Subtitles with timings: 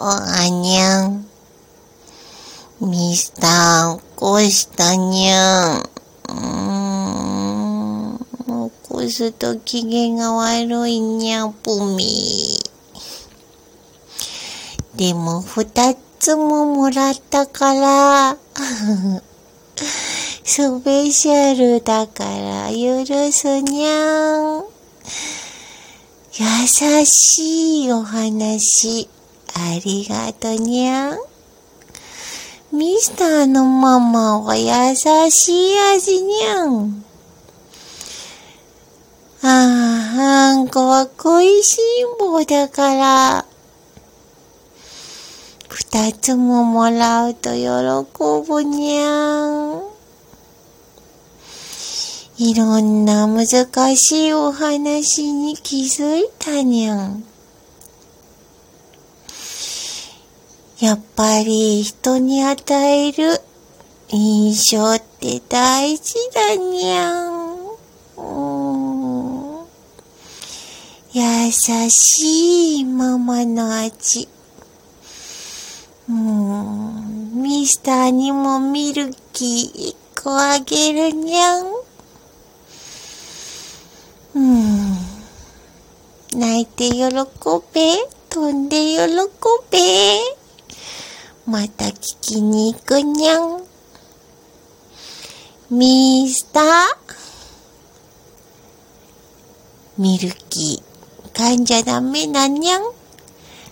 [0.00, 1.26] あにゃん。
[2.80, 5.80] ミスター、起こしたにゃん。
[5.80, 6.34] うー
[8.14, 8.18] ん。
[8.70, 12.56] 起こすと機嫌が悪いにゃん、ぷみ。
[14.94, 18.36] でも二つももらったから、
[20.44, 24.64] スペシャルだから許すにゃん。
[26.34, 29.08] 優しいお話、
[29.60, 31.18] ありがとにゃん。
[32.70, 34.94] ミスターのママは優
[35.30, 37.04] しい味にゃん。
[39.42, 43.46] ああ、あんこは恋しん坊だから。
[45.68, 49.82] 二つももらうと喜ぶにゃん。
[52.38, 53.46] いろんな難
[53.96, 57.27] しいお話に気づいたにゃん。
[60.80, 63.40] やっぱり人に与える
[64.10, 67.38] 印象って大事だにゃん。
[71.12, 71.52] 優
[71.90, 74.28] しいママの味。
[76.08, 81.60] うん、ミスターにもミルキー一個あげるにゃ。
[81.60, 81.72] ん。
[86.34, 87.00] 泣いて喜
[87.74, 88.18] べ。
[88.30, 89.08] 飛んで喜
[89.72, 90.37] べ。
[91.48, 93.62] また聞きに行くにゃん。
[95.70, 96.64] ミスター。
[99.96, 101.32] ミルキー。
[101.32, 102.82] 噛んじゃダメなにゃん。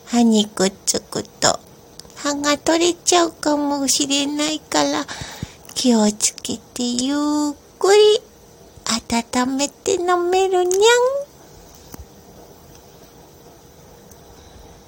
[0.06, 1.60] 歯にくっつくと
[2.14, 5.04] 歯が取れちゃうかもしれないから
[5.74, 7.18] 気をつけてゆっ
[7.78, 8.22] くり
[9.34, 11.25] 温めて飲めるにゃん。